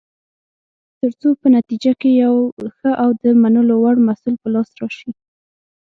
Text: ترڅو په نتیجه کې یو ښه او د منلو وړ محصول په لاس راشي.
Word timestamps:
ترڅو 0.99 1.29
په 1.41 1.47
نتیجه 1.55 1.91
کې 2.01 2.09
یو 2.23 2.35
ښه 2.75 2.91
او 3.03 3.09
د 3.21 3.23
منلو 3.41 3.75
وړ 3.83 3.95
محصول 4.07 4.35
په 4.41 4.47
لاس 4.53 4.69
راشي. 4.79 5.11